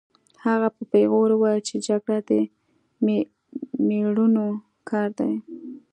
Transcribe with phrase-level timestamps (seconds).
[0.45, 2.31] هغه په پیغور وویل چې جګړه د
[3.87, 4.51] مېړنیو
[4.89, 5.33] کار دی